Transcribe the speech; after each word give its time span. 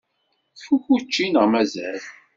Tfukk 0.57 0.85
učči 0.95 1.25
neɣ 1.27 1.45
mazal? 1.51 2.01